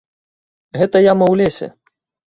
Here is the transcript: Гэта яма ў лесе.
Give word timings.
Гэта 0.81 1.03
яма 1.11 1.25
ў 1.33 1.35
лесе. 1.45 1.67